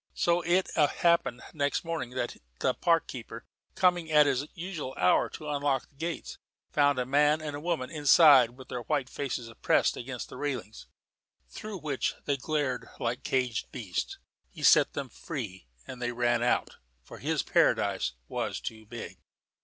So 0.15 0.41
it 0.41 0.71
happened 0.75 1.43
next 1.53 1.83
morning 1.83 2.09
that 2.15 2.37
the 2.57 2.73
park 2.73 3.05
keeper, 3.05 3.45
coming 3.75 4.11
at 4.11 4.25
his 4.25 4.47
usual 4.55 4.95
hour 4.97 5.29
to 5.29 5.47
unlock 5.47 5.89
the 5.89 5.95
gates, 5.95 6.39
found 6.71 6.97
a 6.97 7.05
man 7.05 7.39
and 7.39 7.55
a 7.55 7.59
woman 7.59 7.91
inside 7.91 8.57
with 8.57 8.69
their 8.69 8.81
white 8.81 9.09
faces 9.11 9.53
pressed 9.61 9.95
against 9.95 10.29
the 10.29 10.37
railings, 10.37 10.87
through 11.49 11.77
which 11.77 12.15
they 12.25 12.35
glared 12.37 12.89
like 12.99 13.21
caged 13.23 13.71
beasts. 13.71 14.17
He 14.49 14.63
set 14.63 14.93
them 14.93 15.07
free, 15.09 15.67
and 15.85 16.01
they 16.01 16.11
ran 16.11 16.41
out, 16.41 16.77
for 17.03 17.19
his 17.19 17.43
paradise 17.43 18.13
was 18.27 18.59
too 18.59 18.87
big. 18.87 19.19